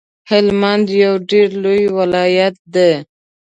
هلمند 0.29 0.85
یو 1.03 1.13
ډیر 1.29 1.49
لوی 1.63 1.83
ولایت 1.97 2.55
دی 2.73 2.91